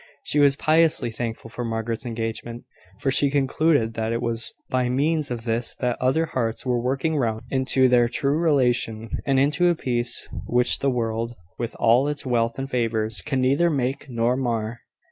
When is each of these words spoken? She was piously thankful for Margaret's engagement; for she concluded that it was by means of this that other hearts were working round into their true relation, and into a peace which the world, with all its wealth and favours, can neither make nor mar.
She 0.23 0.39
was 0.39 0.55
piously 0.55 1.11
thankful 1.11 1.51
for 1.51 1.63
Margaret's 1.63 2.07
engagement; 2.07 2.63
for 2.99 3.11
she 3.11 3.29
concluded 3.29 3.93
that 3.93 4.11
it 4.11 4.19
was 4.19 4.51
by 4.67 4.89
means 4.89 5.29
of 5.29 5.43
this 5.43 5.75
that 5.75 5.95
other 6.01 6.25
hearts 6.25 6.65
were 6.65 6.81
working 6.81 7.17
round 7.17 7.41
into 7.51 7.87
their 7.87 8.07
true 8.07 8.39
relation, 8.39 9.11
and 9.27 9.39
into 9.39 9.69
a 9.69 9.75
peace 9.75 10.27
which 10.47 10.79
the 10.79 10.89
world, 10.89 11.35
with 11.59 11.75
all 11.75 12.07
its 12.07 12.25
wealth 12.25 12.57
and 12.57 12.67
favours, 12.71 13.21
can 13.21 13.41
neither 13.41 13.69
make 13.69 14.09
nor 14.09 14.35
mar. 14.35 14.79